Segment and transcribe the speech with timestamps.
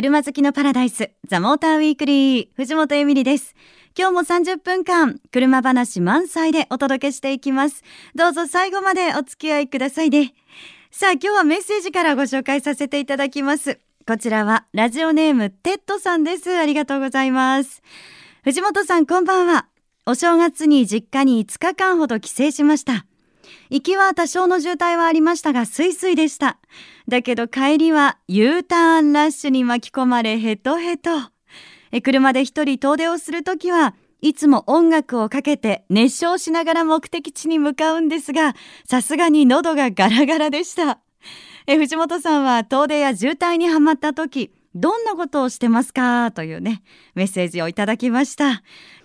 [0.00, 3.56] 車好きのパラダイスザモーターウィークリー藤本エミリです。
[3.98, 7.82] 今日も30分間車話満載でお届けしていきます。
[8.14, 10.34] どうぞ最後までお付き合いくださいね。
[10.92, 13.80] さあ今日はメッセージからご紹介させていただきます。
[14.06, 16.56] こちらはラジオネームテッドさんです。
[16.56, 17.82] ありがとうございます。
[18.44, 19.66] 藤本さんこんばんは。
[20.06, 23.04] お正月に実家に5日間ほど帰省しました。
[23.70, 26.58] 行きは多少の渋滞はありましたが、スイスイでした。
[27.06, 31.10] だけど帰りは U ターンラッシュに巻き込まれヘトヘト。
[31.90, 40.98] え車で一人遠出をするときはいつも音楽をかけて熱唱しながら目的地に向かうんですが、さすがに喉がガラガラでした。
[41.66, 46.30] え藤本さんは遠出や渋滞にはまった時、どんなことをしてますか？
[46.32, 46.82] というね、
[47.14, 48.62] メッセージをいただきました。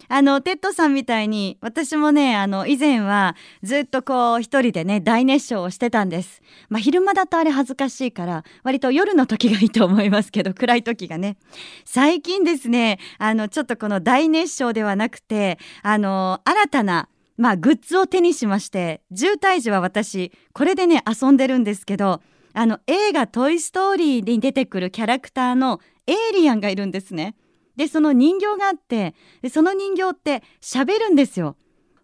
[0.08, 6.42] あの、テッドさんみたいに、私もね、あの、以前はずっとこう、一人でね、大熱唱をしてたんです。
[6.70, 11.38] まあ、昼間だとあれ恥ずかしいから、割と夜の時がいいと思いますけど、暗い時がね。
[11.86, 22.22] 最近ですね、あの、ちょっとこの大熱唱ではなくて、あの、新たな、まあ、グッズを手にしまして、渋滞時は私、これでね、遊んでるんですけど、
[22.54, 27.36] あの、映画トイストーリーに出てくるキャラクターのエイリアンがいるんですね。
[27.76, 31.56] でその人形があってでその人形って喋るんですよ。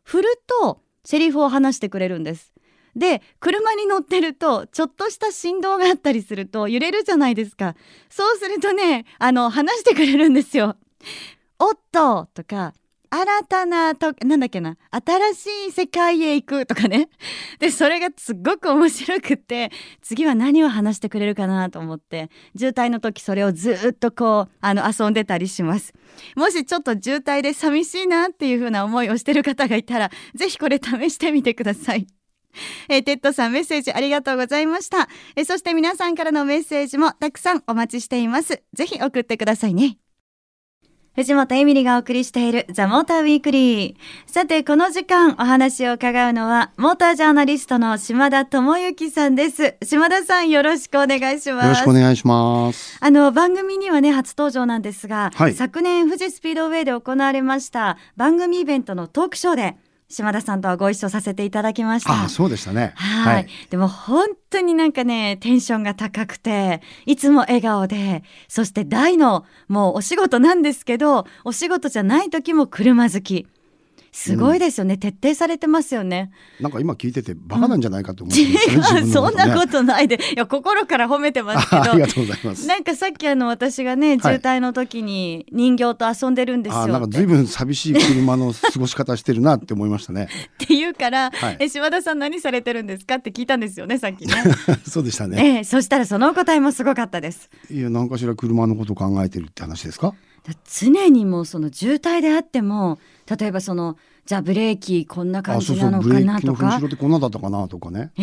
[0.03, 2.53] 振るとセリフを話してくれるんです。
[2.95, 7.75] で車に乗ってるとちょっとした振動があったりすると揺れるじゃないですか。
[8.09, 10.75] そうするとねあの話してくれるんですよ。
[11.59, 12.73] おっととか
[13.11, 17.09] 新たなと、なんだっけな、新しい世界へ行くとかね。
[17.59, 19.71] で、それがすっごく面白くって、
[20.01, 25.93] 次は何を話してくれるかなと思って、渋滞の時それをずっとこう、あの、遊んでたりします。
[26.35, 32.07] もしちょっと渋滞で寂しいなっていう風な思いをしてる方がいたら、ぜひこれ試してみてください。
[32.89, 38.63] えー、テッドさんメッセージありがとうございました、えー、そして皆さんからのメッセージもたくさんお待ちしています。
[38.73, 39.97] ぜひ送ってくださいね。
[41.19, 43.95] 藤本エミリがお送りしているザ・モーターウィークリー。
[44.25, 49.75] さて、この時間お話を伺うのは、モータージャーナリストの島田智之さんです。
[49.83, 51.65] 島田さん、よろしくお願いします。
[51.65, 52.97] よろしくお願いします。
[53.01, 59.75] あの、番組にはね、初登場なんですが、はい、昨年富士スピードウェイで行われました番組イベントのトークショーで、
[60.09, 62.23] 島田さんとはご一緒させていただきました。
[62.23, 62.93] あそうでしたね。
[62.95, 73.47] はいはい、でも本当になんかね、テンションが高くて、いつも笑顔で、そして大のもうお仕事なんですけど、お仕事じゃない時も車好き。
[74.19, 76.31] すごいですよね、うん、徹底されてますよね。
[76.59, 78.59] なんか今聞いててバカなんじゃないかと思ってね、
[79.01, 81.81] うん、そんなことないで、いや心から褒めてますけど。
[81.91, 82.67] ありがとうございます。
[82.67, 86.79] なんかさっきあの私がね渋滞の時に人形と遊んでるんですよ。
[86.79, 90.27] はい、なんか随分寂しい車の過ごし方してるなって思いましたね。
[90.63, 94.33] っていうから、はい、え島田さん何されてるんですかって聞いたんですよねさっきね。
[94.85, 95.59] そうでしたね。
[95.59, 97.49] えー、そしたらそのお答えもすごかったです。
[97.71, 100.13] いや何かしら車のこと考えてるって話ですか？
[100.65, 102.99] 常にもその渋滞であっても
[103.37, 106.67] 例えばそのじゃあブレーキこんな感じなのかなとか。
[106.75, 108.21] 後ろってこんなだったかなとかね、え。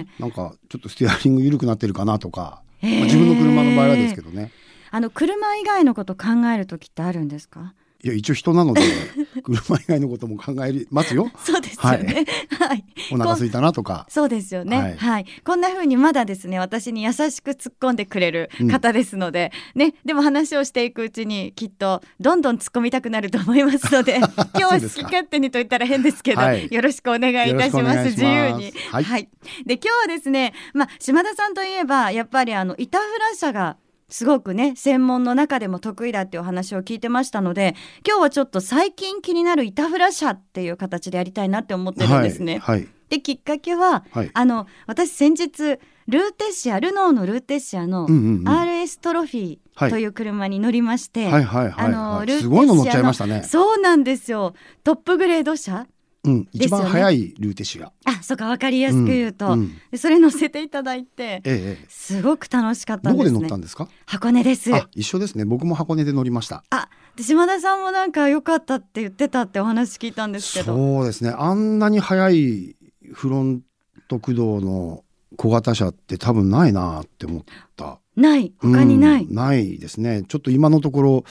[0.00, 2.88] ー、なんかちょっとステアリング緩くなってるかなとか、え。
[2.88, 4.50] ー、まあ、自分の車の場合はですけどね。
[4.90, 7.74] あの車以外のこと考える時ってあるんですか？
[8.04, 8.82] いや一応人なので
[9.42, 11.30] 車以外のことも考えますよ。
[11.42, 12.26] そうですよね。
[12.50, 12.84] はい。
[13.10, 14.06] お腹空いたなとか。
[14.10, 14.76] そうですよね。
[14.76, 14.96] はい。
[14.96, 28.74] はい、こんな風にまだですね私に優しく突っ込んでくれる方ですので、うん、ねでも話をしていくうちにきっとどんどん突っ込みたくなると思いますので 今日は好き勝手にと言ったら変ですけど、はい、よろしくお願いいたします自由に。
[28.90, 29.28] はい、はい。
[29.64, 33.78] で今日はですねまあ島田さんといえばやっぱりあの板フラ車が
[34.08, 37.74] すごくね専門の中でも得意だっていうお話を聞いてましたので
[38.06, 42.58] 今日はちょっと最近気になる板フラ社っていう形でやりたいなって思ってるんですね。
[42.58, 51.40] はいはい、できっかけは、はい、あの私先日ルーテッシアルノーのルーテッシアの RS トロフィーという車に乗りまして、あ
[51.88, 53.42] のルーテッシアのすごいの乗っちゃいましたね。
[53.42, 54.54] そうなんですよ。
[54.82, 55.86] トップグレード車
[56.24, 57.92] うん、一番早いルーテシが。
[58.04, 59.56] あ、そうか、わかりやすく言うと、
[59.96, 63.88] それ乗せていただいて、ええ、すごく楽しかったどこで乗ったんですか？
[64.06, 64.70] 箱根です。
[64.92, 65.44] 一緒ですね。
[65.44, 66.64] 僕も箱根で乗りました。
[66.70, 66.88] あ、
[67.20, 70.74] 島田さんもなんか良かったって言ってたってお話聞いたんですけど。
[70.74, 71.30] そうですね。
[71.30, 72.76] あんなに速い
[73.12, 73.62] フロン
[74.08, 75.04] ト駆動の
[75.36, 77.42] 小型車って多分ないなって思っ
[77.76, 78.00] た。
[78.16, 80.24] ない、他にない、うん、ないですね。
[80.28, 81.24] ちょっと今のところ、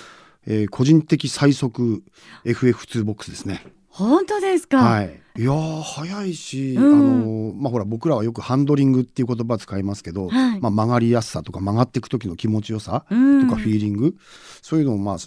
[0.46, 2.04] えー、個人的最速
[2.44, 3.66] FF2 ボックスですね。
[3.94, 4.78] 本当ですか？
[4.78, 5.20] はい。
[5.36, 5.52] いや
[5.84, 13.16] 早いし、うん、あのまあほら僕らはよくハンドリングっていう言葉使いますけど、はい、まあ曲がりやすさとか曲がっていく時の気持ちよさとか
[13.56, 14.16] フィーリング、うん、
[14.62, 15.18] そういうのをまあ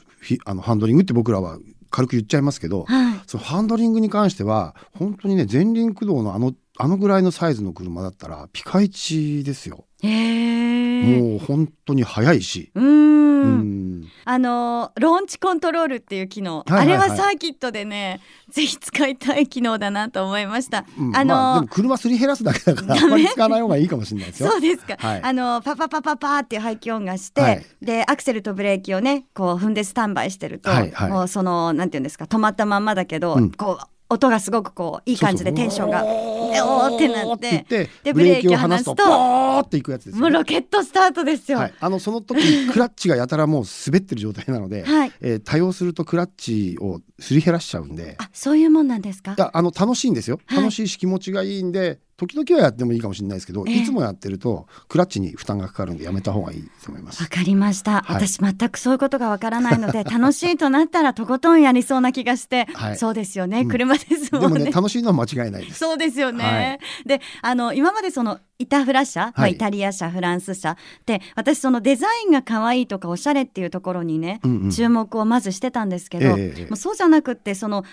[0.44, 1.58] あのハンドリングって僕らは
[1.90, 9.86] 軽く言っちゃいますけど、はい、そのハンドリングに関しては本当にね前輪駆動のあのあのぐらいのサイズの車だったらピカイチですよ。
[10.02, 12.70] もう本当に速いし。
[12.74, 13.06] うん
[13.46, 18.20] んあのローンチコントロールっていう機能、はいはいはい、あれはサーキットでね
[18.50, 20.84] ぜひ使いたい機能だなと思いました。
[20.98, 24.50] うん、あのーまあ、でも車すり減らすだけだからあんまり使わない方がいいかもしれないですよ。
[24.50, 24.96] そうですか。
[24.98, 45.12] はい、あのパパパパパっていう排気音がして、はい、でアクセルとブレーキをねこう踏んでスタンバイしてると、はいはい、もうそのなんていうんですか止まったまんまだけど、うん、こう音がすごくこういい感じでテンションがおーってなってでブレーキを離すとボーっていくやつです、ね、もうロケットスタートですよ、はい、あのその時クラッチがやたらもう滑ってる状態なので、はい。
[45.20, 48.14] えー、多用するとクラッチをすり減らしちゃうんで。
[48.18, 49.34] あそういうもんなんですか？
[49.52, 50.38] あの楽しいんですよ。
[50.50, 57.22] 楽しいし気持ちがいいんで、時々はやってもいいかもしれないですけど、えー、いつもやってるとクラッチに負担がかかるんでやめた方がいいと思います。
[57.22, 64.58] わかりました、はい、私全くそういうことがわからないので楽しいとなったらとことんやりそうな気がして、はい、そうですよね、うん、車ですもんね。
[64.58, 65.78] でもね楽しいのは間違いないです。
[65.78, 77.84] そうですよね、はい、であの今までそのイタフラ社、まあ、イタリア社フランス社で私そのデザインが可愛いとかおしゃれっていうところにね、うんうん、注目をまずしてたんですけど、えー、もうそうじゃなくってその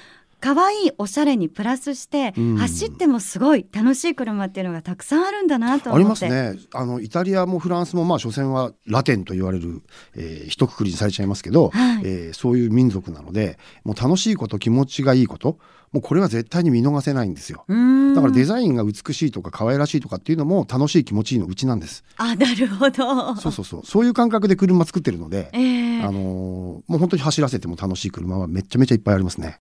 [0.44, 6.56] 可愛いおしゃれにプラスして、うん、走ってもすごい楽しい車っていうのがたくさんあるんだなとありますね。
[6.74, 9.82] あのイタリアもフランスもまあ所詮はラテンと言われる、
[10.18, 15.60] えー、一括りにされちゃいますけど、はい、えー、そういう民族なのでもう楽しいこと気持ちがいいこと
[15.94, 17.64] もうこれは絶対に見逃せないんですよ。
[17.70, 22.04] だからデザインが美しいとか可愛らしいとかっていうのも楽しい気持ちいいのうちなんです。
[22.18, 23.36] あなるほど。
[23.36, 23.86] そうそうそう。
[23.86, 29.60] そういう感覚で車作ってるので、えー、あのー、もう本当に走らせても楽しい車はめちゃめちゃいっぱいありますね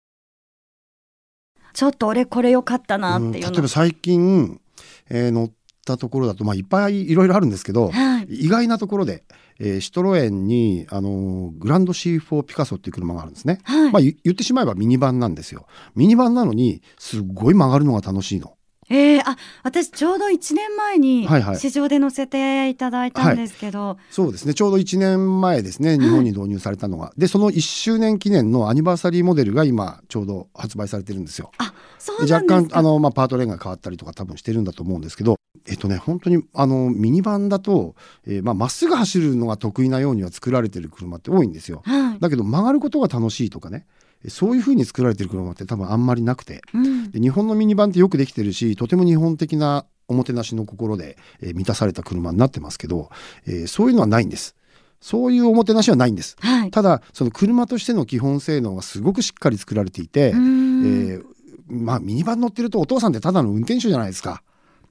[1.74, 4.60] ちょっと俺これ良かったなっていう、例えば最近、
[5.10, 5.52] えー、乗っ
[5.86, 9.24] たところだと、まあ、いっぱいいろいろあるんですけど、はい、意外なところで、
[9.60, 15.68] えー、シトロエンにあのグランド C4 ピカソっていう車があるんですね、はい、まあ、言ってしまえばミニバンなんですよ。
[15.96, 18.56] ミニバンなのにすごい曲がるのが楽しいの。
[18.92, 23.88] えー、あ私ちょうど1年前に市場で載せていただいたんですけど、はい。
[23.90, 24.54] はい、そうですね。
[24.54, 25.98] ちょうど1年前ですね。
[25.98, 31.52] 日本に導入されたのが、はい、でその1周年記念のアニバーサリーモデルが今ちょうど発売されてるんですよ。
[31.58, 35.36] あそう若干あの、まあ、パートレーンが変わったりとか多分してるんだと思うんですけど。
[35.68, 37.94] えっとね本当にあのミニバンだと
[38.26, 41.84] ま、えー、まっすぐ走るのが得意なようには作られてる車って多いんですよ。
[42.20, 43.86] だけど曲がることが楽しいとかね
[44.30, 53.10] そういうふうに作られてる車って多分あんまりなくて、うん、で日本のミニバンってよくできてるしとても日本的なおもてなしの心で、えー、満たされた車になってますけど、
[53.48, 54.56] えー、そういうのはないんです。
[55.00, 56.36] そういうおもてなしはないんです。
[56.40, 61.24] はい、ただその車としての基本性能がすごくしっかり作られていて、えー、
[61.68, 64.44] まあミニバン乗ってるとお父さんってただの運転手じゃないですか。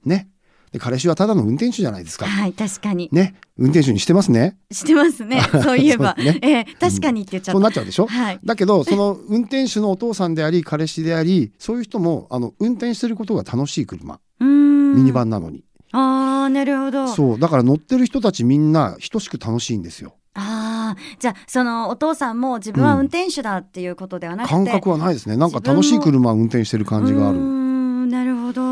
[0.03, 0.27] ね。
[0.71, 2.25] で彼氏はただの運転手じゃないですか。
[2.25, 3.09] はい、確かに。
[3.11, 4.57] ね、運転手にしてますね。
[4.71, 5.41] してますね。
[5.63, 8.07] そういえば、 ね、えー、確かにって言っちゃった、うん、そうなっちゃうでしょ？
[8.07, 8.39] はい。
[8.43, 14.19] だけどその運転手のお父さんであり彼氏でありそういう人もあの運転してることが楽しい車。
[14.39, 15.63] ミニバンなのに。
[15.93, 17.07] ああ、なるほど。
[17.09, 20.15] そう、だから乗ってる人たちみんな等しく楽しいんですよ。
[20.33, 25.35] ああ、じゃあそのお父さんも自分は運転手だっていうことではなくて、うん、感覚はないですね。
[25.35, 27.60] なんか楽しい車を運転してる感じがある。
[28.11, 28.65] なるほど、う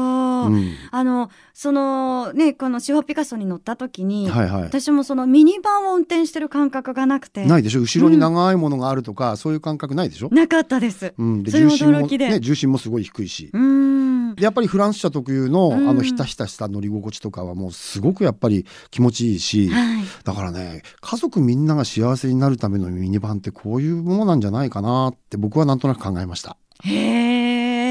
[0.49, 7.45] ん、あのそのねこのシホピカソに乗った時に、はいはい、私もそのミニバンを運転してる感覚がなくて。
[7.45, 7.81] ないでしょ？
[7.81, 10.29] 後ろに長いものがあるとか、うん、そういう感覚ないでしょ？
[10.31, 13.49] なかったです、うん、で重心も、ね、重心もすごい低いし。
[13.53, 14.35] うん。
[14.37, 26.57] やっぱりフランス車特有の、あのひたひたした乗り心地とかはもうすごくやっぱり気持ちいいし、はい、だからね家族みんなが幸せになるためのミニバンってこういうものなんじゃないかなって僕はなんとなく考えました。
[26.83, 26.93] へ
[27.35, 27.38] え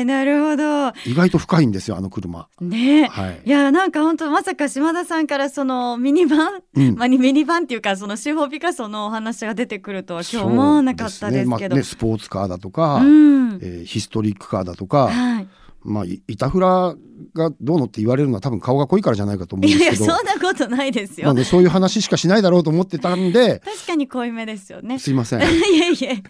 [0.09, 0.89] なるほど。
[1.05, 2.49] 意外と深いんですよあの車。
[2.63, 15.49] ね、はい、いやなんか本当まさか島田さんからそのミニバン、うん、 まあ、ミニバンっていうかそのシフォーピカソのお話が出てくるとは今日思わなかったですけど、ねまあね、スポーツカーだとか、うん、えー、ヒストリックカーだとか、はい。
[15.85, 16.97] まあ、いたふら
[17.35, 20.05] がどうのって言われるのは多分顔が濃いからじゃないかと思うんですけど。
[20.05, 23.61] いやそんなことないですよ、まあね、そういう話しかしないだろうと思ってたんで。
[23.65, 24.99] 確かに濃いめですよね。
[24.99, 25.41] すいません。
[25.43, 26.23] いえいえ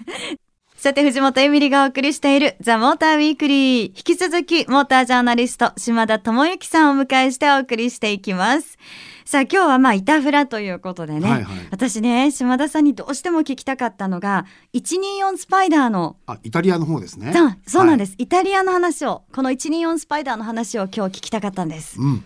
[0.79, 3.89] さて、藤本エミリがお送りしているザ・モーターウィークリー。
[3.89, 8.79] 引き続き、モータージャーナリスト、島田智之さんをお迎えしてお送りしていきます。
[9.25, 16.17] さあ、今日はまあ、イタフラということでね、はいはい、私ね、島田さんにどうしても聞きたかったのが、124スパイダーの。
[16.27, 17.35] あ、イタリアの方ですね。
[17.67, 22.01] そうなんです、はい、イタリアの話を、この124スパイダーの話を今日聞きたかったんです。
[22.01, 22.25] うん、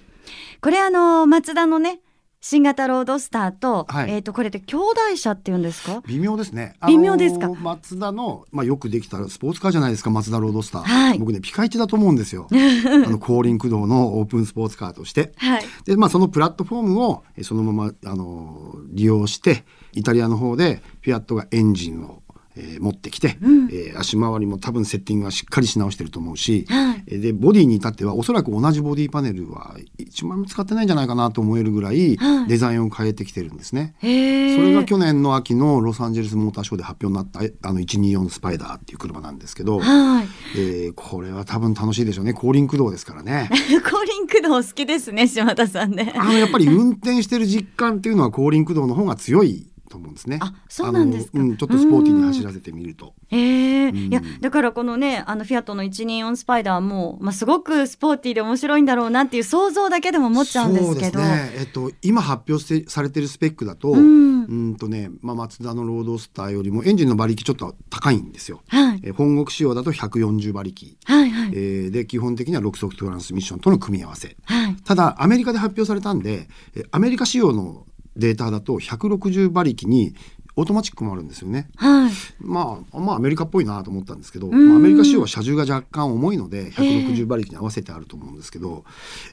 [0.61, 2.01] これあの、松田のね、
[2.45, 6.03] 新型ロードスターと、はい、えっ、ー、とこれで兄弟車っていうんですか？
[6.09, 6.75] 微妙ですね。
[6.89, 7.49] 微妙ですか？
[7.49, 12.49] 松田のまあよくできたスポーツカーじゃないですか松田ロードスター、はい、僕ねピカイチだと思うんですよ。
[12.53, 22.22] あの後輪駆動のオープンスポーツカーとして、はい、でまあそのプラットフォームをそのままあの利用してイタリアの方でフィアットがエンジンを
[22.57, 32.19] えー、持ってきて、うん、えー、足回りも多分セッティングはしっかりし直してると思うし、はい、でボディに至ってはおそらく同じボディパネルは1枚も使ってないんじゃないかなと思えるぐらい
[32.49, 33.95] デザインを変えてきてるんですね。
[34.01, 43.49] はい、それが去年の秋のロサンゼルスモーターショーで発表になったあの124スパイダーっていう車なんですけど、はい、えー、これは多分楽しいでしょうね後輪駆動ですからね。
[43.83, 46.13] 後輪駆動好きですね島田さんね。
[46.17, 49.72] あのやっぱり運転してる実感っていうのは後輪駆動の方が強いと
[50.03, 50.39] 思うんですね。
[50.41, 51.39] あ、そうなんですか。
[51.39, 53.15] うん、ちょっとスポーティーに走らせてみると。
[53.29, 61.21] へえ、うん、いや、だからこのね、あのフィアットの一二四スパイダーも、まあ、すごくスポーティーで面白いんだろうなっていう想像だけでも思っちゃうんですけど。
[61.21, 68.63] ね、えっと、今発表されてるスペックだと、うん、うんとね、まあ、マツダのロードスターよりもエンジンの馬力ちょっと高いんですよ。
[68.69, 70.97] はい、え本国仕様だと140馬力。
[71.05, 74.37] はいはい、えー、で、基本的には6速トランスミッションとの組み合わせ。
[74.45, 76.49] はい、ただ、アメリカで発表されたんで、
[76.91, 80.15] アメリカ仕様のデータだと160馬力に
[80.55, 81.71] オートマチックもあるんですよね。
[81.77, 88.85] はい、まあまあアメリカっぽいなと思ったんですけど、まあ、アメリカ仕様は車重が若干重いので160馬力に合わせてあると思うんですけど、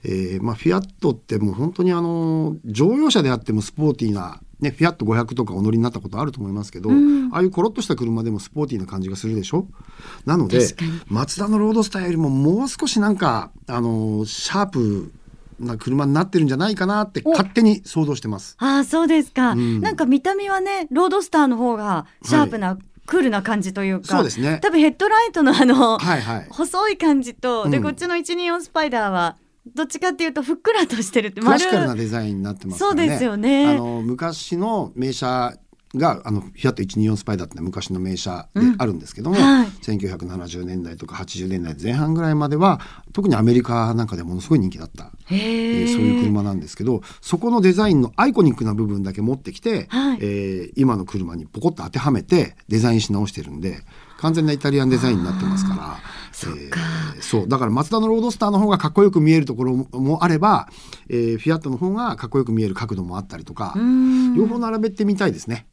[0.03, 9.67] えー、まあフィアットってもう本当にあの乗用車であってもスポーティーなね、フィアット500とかお乗りになったことあると思いますけど、うん、ああいうコロッとした車でもスポーティーな感じがするでしょ？
[10.25, 10.59] なので
[11.07, 15.13] マツダのロードスターよりももう少しなんかあのシャープ
[15.59, 18.55] な車になってるんじゃないかなって勝手に想像してます。
[18.59, 22.77] ああそうですか、うん、なんか見た目はねロードスターの方がシャープな、はい
[23.09, 24.59] クールな感じというかそうですね。
[24.61, 29.35] 多分ヘッドライトのあの、はいはい、細い感じと、うん、でこっちの124スパイダーは
[29.73, 33.01] どっちかっていうとふっくらとしてるってクラシカルなデザインになってますからね。
[33.01, 33.67] そうですよね。
[33.67, 35.55] あの昔の名車
[35.95, 42.79] があのフィアット124スパイダーって昔の名車であるんですけども、うんはい、1970年代とか80年代前半ぐらいまでは
[43.11, 53.79] 特にアメリカなんかでものすごい人気だった、えー、そういう車なんですけどそこのデザインのアイコニックな部分だけ持ってきて、はい、えー、今の車にポコッと当てはめてデザインし直してるんで
[54.19, 55.97] 完全なイタリアンデザインになってますから。
[56.33, 57.47] そえー、そう。
[57.47, 60.67] だからマツダのロードスターの方がかっこよく見えるところもあれば、
[61.09, 63.73] えー、フィアットの方がかっこよく見える角度もあったりとか
[64.35, 65.67] 両方並べてみたいですね。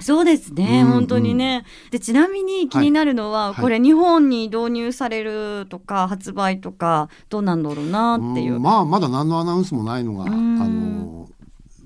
[0.00, 1.64] そうですね、うんうん、本当にね。
[1.90, 11.28] でちなみに気になるのは、はい、これ日本に導入されるとか発売とかどうなんだろうなっていう、うまあまだ何のアナウンスもないのが、あの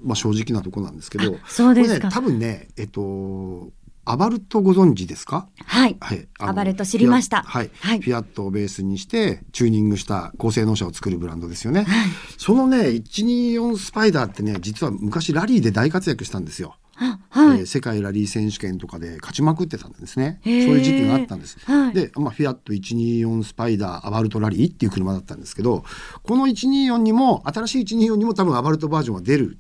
[0.03, 1.37] まあ、正直なとこなんですけど。
[1.47, 3.71] そうですか、ね、多分ねえっと
[4.05, 5.47] アバルトご存知ですか？
[5.65, 7.45] はい、はい、アバルト知りました。
[7.45, 16.75] はい、はい、フィアットをベースにしてチューニングした高性能車を作るブランドですよね、はい、そのね124スパイダーってね実は昔ラリーで大活躍したんですよ
[17.31, 20.41] はい、えー、世界ラリー選手権とかで勝ちまくってたんですね。
[20.45, 25.85] そういう時期があったんです、はい、で、まあ、フィアット124スパイダーアバルトラリーっていう車だったんですけど
[26.23, 29.59] この124にも新しい124にも多分アバルトバージョンは出る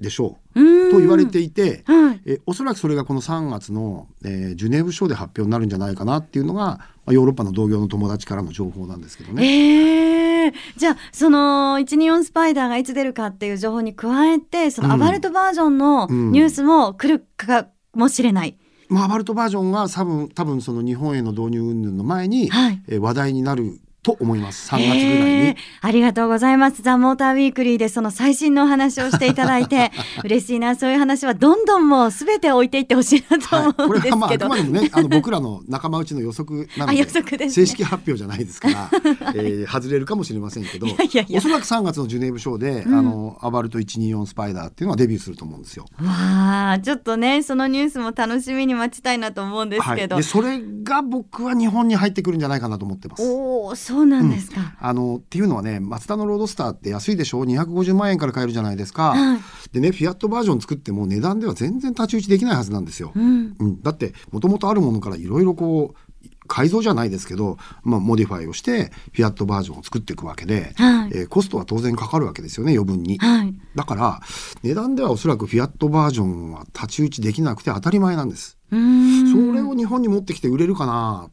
[0.00, 0.90] でしょう。
[0.90, 10.44] と言われていて、はい、えおそらくそれがこの3月の、えー、ジュネーブ賞で発表になるんじゃないかなっていうのが、まあ、ヨーロッパの同業の友達からの情報なんですけどね。
[10.44, 18.50] えー、じゃあその124スパイダーがいつ出るかっていう情報に加えてそのアバルトバージョンのニュースも来るかもしれない。
[18.50, 18.56] うん
[18.88, 24.68] うん、まあ、アバルトバージョンが多分多分その日本への導入云々の前に、はい、えー、話題になると思います。
[24.70, 26.82] 3月ぐらいに、ありがとうございます。
[26.82, 29.92] ザ・モーターウィークリーでその最新のお話をしていただいて
[30.24, 30.74] 嬉しいな。
[30.74, 38.90] そういう話はどんどんもうすべて置いていってほしいなと思うんですけど、はい、これはまああくまでもねあの僕らの仲間内の予測なので予測です、ね、正式発表じゃないですから、
[39.34, 41.22] えー、外れるかもしれませんけどいやいや。
[41.22, 45.86] いやおそらく3月のジュネーブショーで、うん、あのアバルト124スパイダーっていうのはデビューすると思うんですよ。
[46.02, 53.22] わあちょっとねそのニュースも楽しみに待ちたいなと思うんですけど、はい、でそれが僕は日本に入ってくるんじゃないかなと思ってます。
[53.22, 54.72] おおそうなんですか、うん。
[54.80, 59.38] あのっていうのはねマツダのロードスターって安いでしょ？250万円から買えるじゃないですか、はい、
[59.72, 66.12] でねフィアットバージョン作っても値段では全然太刀打ちできないはずなんですよ、うん、うん、だってもともとあるものからいろいろこう
[66.48, 74.20] 改造じゃないですけど、まあ、モディファイをしてフィアットバージョンを作っていくわけで、はい、えー、コストは当然かかるわけですよね余分に、はい、だから
[74.62, 78.58] 値段ではおそらくフィアットバージョンは太刀打ちできなくて当たり前なんです。
[78.70, 81.30] それを日本に持ってきて売れるかなっ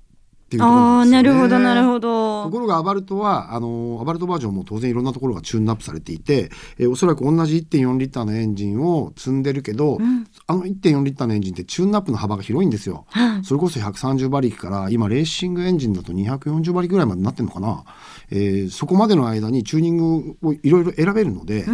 [0.49, 1.29] ていうところなんですよね。
[1.29, 2.43] なるほどなるほど。
[2.45, 13.05] ところがアバルトはあのアバルトバージョンも当然いろんなところがチューンアップされていて、えー、おそらく同じ1.4リッターのエンジンを積んでるけど、うん、あの1.4リッターのエンジンってチューンアップの幅が広いんですよ。
[13.09, 17.83] はい、それこそ130馬力から今レーシングエンジンだと240馬力ぐらいまでなってるのかな。
[18.31, 21.65] えー、そこまでの間にチューニングをいろいろ選べるので、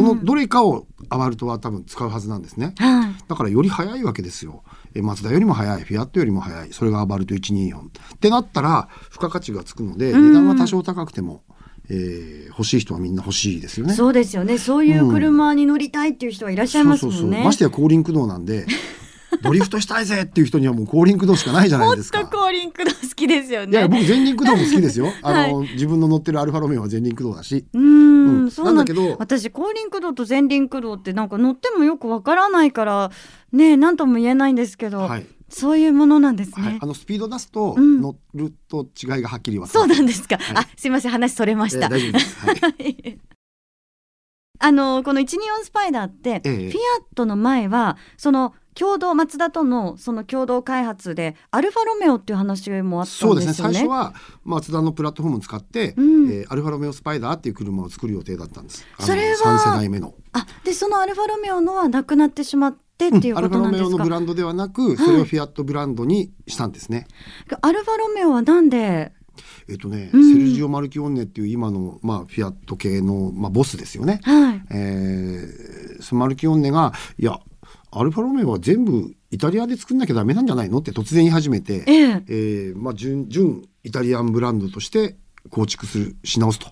[0.00, 2.74] そのどれかをアバルトは多分使うはずなんですね。
[2.78, 4.62] はい、だからより速いわけですよ。
[4.94, 7.82] えマツダよりも速いフィアットよりも速いそれがアバルト124っ
[8.18, 11.42] てなったら付加価値がつくので値段が多少高くても、
[11.88, 13.94] えー、欲しい人はみんな欲しいですよね。
[13.94, 14.58] そうですよね。
[14.58, 17.20] そういう車に乗りたいっていう人はいらっしゃいますもんね。
[17.20, 18.66] そうそうそうましてや後輪駆動なんで
[19.42, 22.20] ドリフトしたいぜっていう人にはもう後輪駆動しかないじゃないですか。
[22.20, 23.78] もっと後輪駆動好きですよね。
[23.78, 25.12] いや僕前輪駆動も好きですよ。
[25.22, 27.64] あの、はい、自分の乗ってるアルファロメオは前輪駆動だし。
[27.72, 33.10] うんうん、そうなんだけど私後輪駆動と前輪駆動ってなんか乗ってもよくわからないから
[33.52, 35.00] ね何とも言えないんですけど。
[35.00, 36.64] はいそういうものなんですね。
[36.64, 39.80] はい、あのスピード出すと、うん、乗ると違いがはっきり分かる。
[39.80, 40.36] そうなんですか。
[40.38, 41.86] はい、あ、すみません、話それました。
[41.86, 42.36] えー、大丈夫です。
[42.38, 43.18] はい
[44.62, 46.66] あのこの124スパイダーって、ええ、フィ
[46.98, 53.34] アットの前はその共同マツダとのその共同開発でアルファロメオっていう話もあったんですよね。
[53.34, 53.72] そうですね。
[53.74, 58.86] 最初はマツダのプラットフォームを使って、うん、えー、アルファロメオスパイダーっていう車を作る予定だったんです。
[58.98, 60.14] それは三世代目の。
[60.32, 62.80] あ、でそのアルファロメオのはなくなってしまって。
[63.00, 67.06] っていうことなんですか、うん、アルファロメオのブランドではなく、それをフィアットブランドにしたんですね。
[67.48, 69.12] はい、アルファロメオはなんで？
[69.70, 74.20] えっとね、うん、セルジオ・マルキオンネっていう今の、まあ、フィアット系の、まあ、ボスですよね。
[74.22, 77.40] はい、えー、そのマルキオンネがいや
[77.92, 82.22] アルファロメオは全部イタリアで作んなきゃダメなんじゃないのって突然言い始めて、ええ。
[82.28, 85.16] えー、まあ、純純イタリアンブランドとして
[85.50, 86.68] 構築するし直すと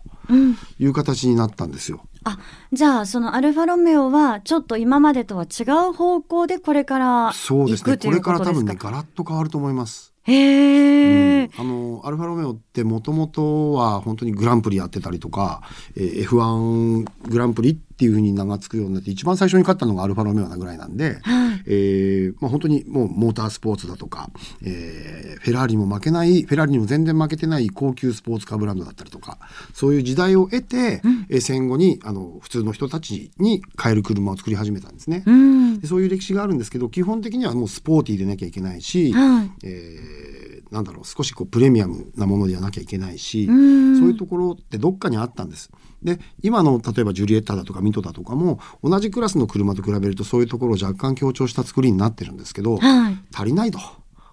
[0.79, 2.01] いう形になったんですよ。
[2.27, 2.39] うん、あ
[2.73, 7.97] じゃあそのアルファロメオはちょっと今までとは違う方向でこれからそうですね。
[7.97, 10.13] これから多分ねガラッと変わると思います。
[10.25, 15.63] へうん、あのアルファロメオってもともとは本当にグランプリやってたりとか、
[15.97, 24.31] えー、F1 グランプリっていうふうに名が付くようになって一番最初に勝ったのがアルファロメオなぐらいなんで、はい、えー、まあ、本当にもうモータースポーツだとか、
[24.65, 29.39] えー、フェラーリも負けないフェラーリにも全然負けてない高級スポーツカーブランドだったりとか
[29.75, 40.28] そういう時代を得て、うん、え戦後にあの普通の人たちに買える車を作り始めたんですね、うん、でそういう歴史があるんですけど基本的にはもうスポーティーでなきゃいけないし、はい、えー、
[40.71, 45.71] なんだろう少しこうプレミアムなものではなきゃいけないし、そういうところってどっかにあったんです。
[46.03, 53.79] で今の例えばジュリエッタだとかミトだとかも同じクラスの車と比べるとそういうところを若干強調した作りになってるんですけど、はい、足りないと。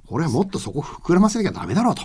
[0.08, 2.04] これはもっとそこ膨らませなきゃダメだろうと。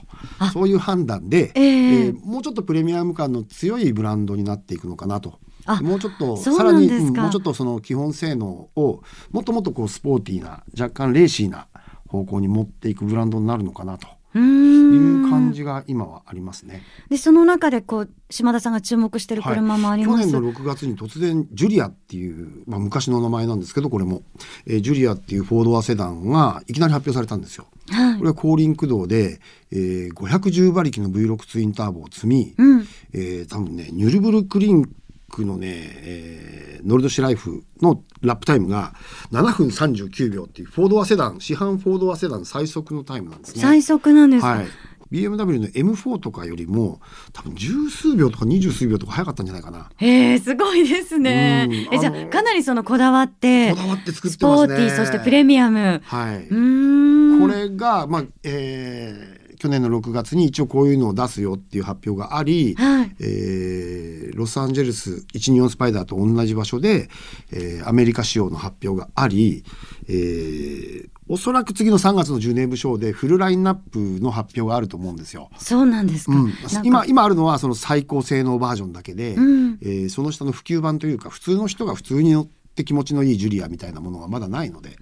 [0.53, 5.39] そういう判断で、えー、えー、もうちょっとプレミアム感の強いブランドになっていくのかなと。
[5.83, 11.69] もうちょっとさらに、うん、もうちょっとその基本性能をもっともっとこうスポーティーな若干レーシーな
[12.09, 14.09] 方向に持っていくブランドになるのかなと
[14.39, 16.83] いう感じが今はありますね。
[17.09, 24.23] でその中でこう島田さんが注目している車もあります、はい、去年の6月に突然ジュリアっていう、まあ、昔の名前なんですけどこれも、
[24.67, 27.67] えー、ジュリアっていうフォードアセダンがいきなり発表されたんですよ。
[27.91, 29.41] はい、これは後輪駆動で、
[29.73, 34.89] えー、510馬力の V6 ツインターボを積み、うん、えー、多分ねニュルブルクリン
[35.31, 38.93] クのね、えー、ノルドシュライフのラップタイムが
[39.33, 43.63] 7分39秒っていうフォードアセダン市販フォードアセダン最速のタイムなんですね。
[43.63, 44.67] 最速なんですか、はい
[45.11, 47.01] BMW の M4 とかよりも
[47.33, 49.91] 多分十数秒とか二十数秒とか早かったんじゃないかな。
[49.97, 51.69] へえすごいですね。
[51.91, 54.69] えじゃあかなりそのこだわってこだわって作ってますね。
[54.69, 56.01] スポーティーそしてプレミアム。
[56.05, 56.47] はい。
[56.47, 67.11] うんこれがまあえー去年の6月に一応こういうのを出すよっていう発表があり、はい、えー、ロサンゼルス124スパイダーと同じ場所で、
[67.53, 69.63] えー、アメリカ仕様の発表があり、
[70.09, 75.51] えー、おそらく次の3月のジュネーブショーでフルラインナップの発表があると思うんですよ。
[75.59, 76.33] そうなんですか。
[76.33, 84.97] うん、か今今あるのはその最高性能バージョンだけで、うん、えー、その下の普及版というか普通の人が普通に乗ってって気持ちのいいジュリアみたいなものがまだないので、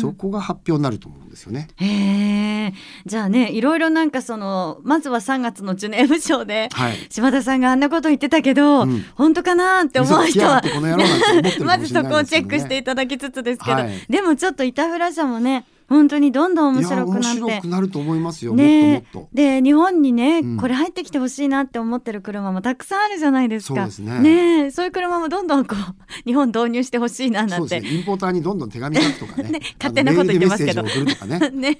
[0.00, 1.68] そこが発表になると思うんですよね。
[1.76, 2.72] へ
[3.06, 10.62] じゃあねいろいろなんかそのまずは3月のジュネーブ賞で、はい、島田さんがあんなこと言ってたけど、うん、本当かなって思う人は
[11.64, 17.40] まずそこをチェックしていただきつつですけど、はい、でもちょっと板倉社もね本当にどんどん面白くなって。
[17.40, 19.34] 面白くなると思いますよ、ね、もっともっと。
[19.34, 23.74] で日本にね、うん、これ入ってきてほしいなって思ってる車もたくさんあるじゃないですか。
[23.74, 24.64] そうですね。
[24.64, 29.50] ねそういう車もどんどんこう日本導入してほしいななんて、ね、インポーターにどんどん手紙書くとかね。
[29.58, 30.82] ね勝手なこと言ってますけど。
[30.82, 31.50] ね。
[31.52, 31.78] ね。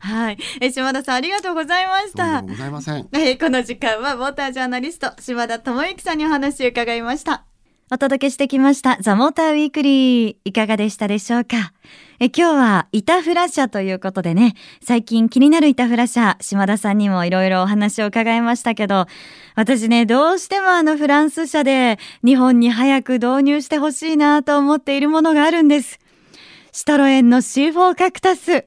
[0.00, 0.38] はい。
[0.60, 2.42] え島田さんありがとうございました。
[2.42, 7.44] ございません、えこの時間はモータージャーナリスト島田智之さんにお話を伺いました
[7.90, 11.72] お届けしてきましたザ・モーターウィークリーいかがでしたでしょうか？
[12.20, 19.06] え今日はイタフラ社ということでね、最近気になるイタフラ社、島田さんにもいろいろお話を伺いましたけど、
[19.54, 25.98] 私ね、どうしてもあのフランス社で日本に早く導入してほしいなと思っているものがあるんです。
[26.72, 28.66] シトロエンの C4 カクタス。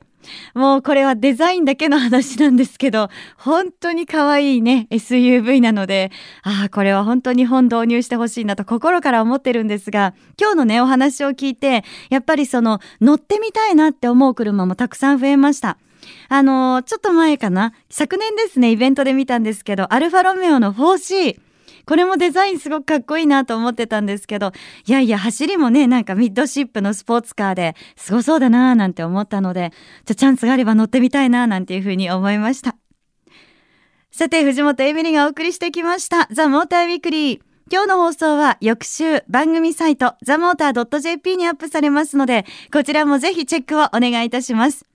[0.54, 6.12] もうこれはデザインだけの話なんですけど、本当に可愛いね、SUV なので、
[6.44, 15.78] ああ、これは本当に本導入してほしいなと心から思ってるんですが、今日のね、お話を聞いて、やっぱりその乗ってみたいなって思う車もたくさん増えました。
[16.30, 21.40] あのー、ちょっと前かな、昨年ですね、イベントで見たんですけど、アルファロメオの 4C、
[21.86, 24.52] これもデザインすごくかっこいいなと思ってたんですけど、
[24.86, 29.72] いやいや、走りもね、なんかミッドシップのスポーツカーですごそうだなーなんて思ったので、
[30.06, 32.76] じゃチャンスがあれば乗ってみたいななんていうふうに思いました。
[34.12, 37.42] さて、藤本エミリがお送りしてきました、ザ・モーターウィークリー。
[37.72, 44.91] 今日の放送は翌週番組サイトザモーター .jp にアップされますので、こちらもぜひチェックをお願いいたします。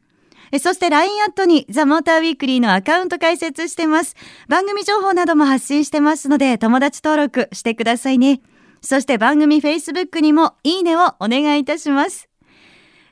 [0.61, 4.14] そして LINE アットにザ・モーターウィークリーのアカウント開設してます。
[4.48, 8.40] 番組情報なども発信してますので、友達登録してくださいね。
[8.80, 12.28] そして番組 Facebook にもいいねをお願いいたします。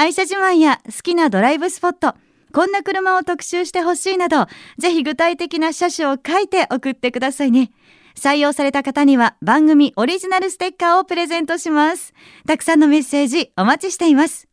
[0.00, 2.14] 愛車自慢や好きなドライブスポット、
[2.54, 4.46] こんな車を特集してほしいなど、
[4.78, 7.70] ぜひ具体的な車種を書いて送ってくださいね。
[8.16, 12.14] 採用された方には番組オリジナルステッカーをプレゼントします。
[12.46, 14.48] たくさんのメッセージお待ちしています。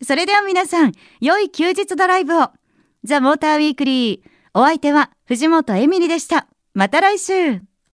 [0.00, 2.52] それでは皆さん、良い休日ドライブを。
[3.02, 4.30] ザ・モーターウィークリー。
[4.54, 6.46] お相手は藤本エミリでした。
[6.72, 7.62] また来週。